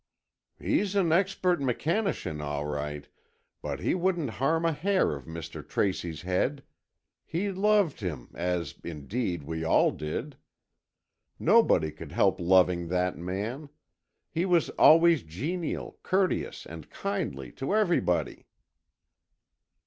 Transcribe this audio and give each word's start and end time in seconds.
"He's 0.57 0.95
an 0.95 1.11
expert 1.11 1.61
mechanician 1.61 2.41
all 2.41 2.65
right, 2.65 3.07
but 3.61 3.79
he 3.81 3.93
wouldn't 3.93 4.31
harm 4.41 4.65
a 4.65 4.71
hair 4.71 5.15
of 5.15 5.25
Mr. 5.25 5.61
Tracy's 5.63 6.23
head. 6.23 6.63
He 7.23 7.51
loved 7.51 7.99
him, 7.99 8.31
as, 8.33 8.73
indeed, 8.83 9.43
we 9.43 9.63
all 9.63 9.91
did. 9.91 10.37
Nobody 11.37 11.91
could 11.91 12.13
help 12.13 12.39
loving 12.39 12.87
that 12.87 13.15
man. 13.15 13.69
He 14.31 14.43
was 14.43 14.71
always 14.71 15.21
genial, 15.21 15.99
courteous 16.01 16.65
and 16.65 16.89
kindly 16.89 17.51
to 17.51 17.75
everybody." 17.75 18.47